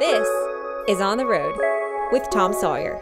This 0.00 0.26
is 0.88 1.00
On 1.00 1.18
the 1.18 1.24
Road 1.24 1.54
with 2.10 2.28
Tom 2.28 2.52
Sawyer. 2.52 3.00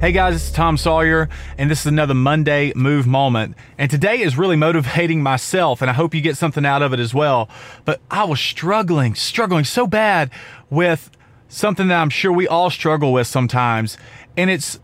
Hey 0.00 0.12
guys, 0.12 0.34
it's 0.34 0.50
Tom 0.50 0.76
Sawyer, 0.76 1.30
and 1.56 1.70
this 1.70 1.80
is 1.80 1.86
another 1.86 2.12
Monday 2.12 2.74
Move 2.76 3.06
moment. 3.06 3.56
And 3.78 3.90
today 3.90 4.20
is 4.20 4.36
really 4.36 4.56
motivating 4.56 5.22
myself, 5.22 5.80
and 5.80 5.90
I 5.90 5.94
hope 5.94 6.14
you 6.14 6.20
get 6.20 6.36
something 6.36 6.66
out 6.66 6.82
of 6.82 6.92
it 6.92 7.00
as 7.00 7.14
well. 7.14 7.48
But 7.86 8.02
I 8.10 8.24
was 8.24 8.38
struggling, 8.38 9.14
struggling 9.14 9.64
so 9.64 9.86
bad 9.86 10.30
with 10.68 11.10
something 11.48 11.88
that 11.88 12.00
I'm 12.00 12.10
sure 12.10 12.32
we 12.32 12.46
all 12.46 12.70
struggle 12.70 13.12
with 13.12 13.26
sometimes. 13.26 13.98
And 14.36 14.50
it's 14.50 14.78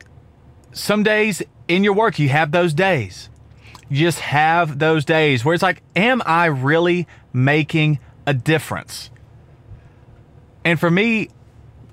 some 0.73 1.03
days 1.03 1.43
in 1.69 1.85
your 1.85 1.95
work, 1.95 2.19
you 2.19 2.29
have 2.31 2.53
those 2.53 2.75
days. 2.75 3.29
You 3.89 3.99
just 3.99 4.21
have 4.21 4.79
those 4.79 5.05
days 5.05 5.45
where 5.45 5.55
it's 5.55 5.63
like, 5.63 5.83
am 5.95 6.23
I 6.27 6.47
really 6.47 7.07
making 7.33 8.01
a 8.27 8.35
difference? 8.35 9.11
And 10.65 10.81
for 10.81 10.91
me, 10.91 11.29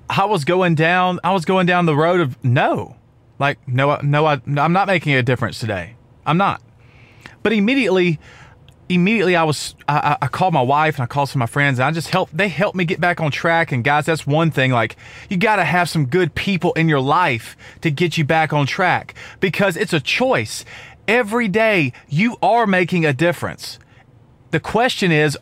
I 0.08 0.24
was 0.24 0.44
going 0.44 0.74
down, 0.74 1.20
I 1.22 1.32
was 1.32 1.44
going 1.44 1.66
down 1.66 1.86
the 1.86 1.94
road 1.94 2.20
of 2.20 2.42
no 2.42 2.96
like, 3.42 3.66
no, 3.66 3.98
no, 4.02 4.24
I, 4.24 4.40
I'm 4.56 4.72
not 4.72 4.86
making 4.86 5.14
a 5.14 5.22
difference 5.22 5.58
today. 5.58 5.96
I'm 6.24 6.36
not. 6.36 6.62
But 7.42 7.52
immediately, 7.52 8.20
immediately 8.88 9.36
I 9.36 9.44
was, 9.44 9.74
I, 9.88 10.16
I 10.20 10.26
called 10.28 10.54
my 10.54 10.62
wife 10.62 10.96
and 10.96 11.04
I 11.04 11.06
called 11.06 11.28
some 11.28 11.40
of 11.40 11.48
my 11.48 11.52
friends 11.52 11.78
and 11.78 11.86
I 11.86 11.90
just 11.92 12.08
helped, 12.08 12.36
they 12.36 12.48
helped 12.48 12.76
me 12.76 12.84
get 12.84 13.00
back 13.00 13.20
on 13.20 13.30
track. 13.30 13.72
And 13.72 13.82
guys, 13.82 14.06
that's 14.06 14.26
one 14.26 14.50
thing. 14.50 14.70
Like, 14.70 14.96
you 15.28 15.36
got 15.36 15.56
to 15.56 15.64
have 15.64 15.88
some 15.88 16.06
good 16.06 16.34
people 16.34 16.72
in 16.74 16.88
your 16.88 17.00
life 17.00 17.56
to 17.80 17.90
get 17.90 18.18
you 18.18 18.24
back 18.24 18.52
on 18.52 18.66
track 18.66 19.14
because 19.40 19.76
it's 19.76 19.92
a 19.92 20.00
choice. 20.00 20.64
Every 21.08 21.48
day 21.48 21.92
you 22.08 22.36
are 22.42 22.66
making 22.66 23.04
a 23.04 23.12
difference. 23.12 23.78
The 24.50 24.60
question 24.60 25.10
is, 25.10 25.38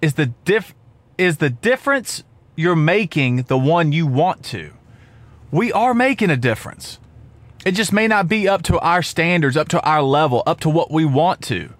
is 0.00 0.14
the 0.14 0.26
diff, 0.26 0.74
is 1.18 1.38
the 1.38 1.50
difference 1.50 2.22
you're 2.54 2.76
making 2.76 3.44
the 3.44 3.58
one 3.58 3.92
you 3.92 4.06
want 4.06 4.44
to? 4.44 4.72
we 5.50 5.72
are 5.72 5.94
making 5.94 6.30
a 6.30 6.36
difference. 6.36 6.98
It 7.64 7.72
just 7.72 7.92
may 7.92 8.06
not 8.06 8.28
be 8.28 8.48
up 8.48 8.62
to 8.64 8.78
our 8.80 9.02
standards, 9.02 9.56
up 9.56 9.68
to 9.68 9.80
our 9.82 10.02
level, 10.02 10.42
up 10.46 10.60
to 10.60 10.68
what 10.68 10.90
we 10.90 11.04
want 11.04 11.42
to. 11.44 11.72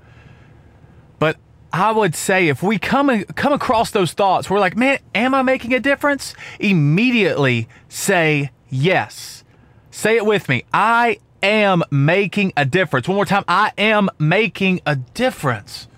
I 1.72 1.92
would 1.92 2.14
say 2.14 2.48
if 2.48 2.62
we 2.62 2.78
come 2.78 3.24
come 3.34 3.52
across 3.52 3.90
those 3.90 4.12
thoughts, 4.12 4.48
we're 4.48 4.60
like, 4.60 4.76
man, 4.76 4.98
am 5.14 5.34
I 5.34 5.42
making 5.42 5.74
a 5.74 5.80
difference? 5.80 6.34
Immediately 6.58 7.68
say 7.88 8.50
yes. 8.70 9.44
Say 9.90 10.16
it 10.16 10.26
with 10.26 10.48
me. 10.48 10.64
I 10.72 11.18
am 11.42 11.82
making 11.90 12.52
a 12.56 12.64
difference. 12.64 13.08
One 13.08 13.16
more 13.16 13.24
time. 13.24 13.44
I 13.48 13.72
am 13.78 14.08
making 14.18 14.80
a 14.86 14.96
difference. 14.96 15.88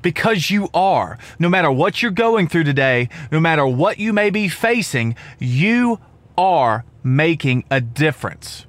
Because 0.00 0.50
you 0.50 0.68
are. 0.74 1.18
No 1.38 1.48
matter 1.48 1.70
what 1.70 2.02
you're 2.02 2.10
going 2.10 2.48
through 2.48 2.64
today, 2.64 3.08
no 3.30 3.38
matter 3.38 3.66
what 3.66 3.98
you 3.98 4.12
may 4.12 4.30
be 4.30 4.48
facing, 4.48 5.14
you 5.38 6.00
are 6.36 6.84
making 7.04 7.64
a 7.70 7.80
difference. 7.80 8.66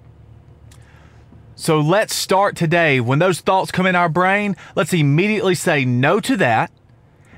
So 1.64 1.80
let's 1.80 2.14
start 2.14 2.58
today. 2.58 3.00
When 3.00 3.20
those 3.20 3.40
thoughts 3.40 3.72
come 3.72 3.86
in 3.86 3.96
our 3.96 4.10
brain, 4.10 4.58
let's 4.76 4.92
immediately 4.92 5.56
say 5.56 5.86
no 5.86 6.20
to 6.20 6.36
that 6.36 6.74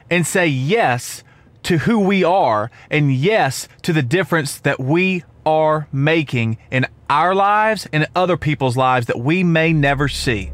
and 0.09 0.25
say 0.25 0.47
yes 0.47 1.23
to 1.61 1.77
who 1.77 1.99
we 1.99 2.23
are 2.23 2.71
and 2.89 3.13
yes 3.13 3.67
to 3.83 3.93
the 3.93 4.01
difference 4.01 4.57
that 4.57 4.79
we 4.79 5.23
are 5.45 5.87
making 5.91 6.57
in 6.71 6.87
our 7.07 7.35
lives 7.35 7.87
and 7.93 8.07
other 8.15 8.35
people's 8.35 8.75
lives 8.75 9.05
that 9.05 9.19
we 9.19 9.43
may 9.43 9.71
never 9.71 10.07
see. 10.07 10.51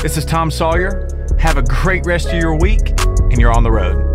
This 0.00 0.16
is 0.16 0.24
Tom 0.24 0.48
Sawyer. 0.48 1.08
Have 1.40 1.58
a 1.58 1.62
great 1.62 2.06
rest 2.06 2.28
of 2.28 2.34
your 2.34 2.56
week, 2.56 2.92
and 3.00 3.40
you're 3.40 3.52
on 3.52 3.64
the 3.64 3.72
road. 3.72 4.05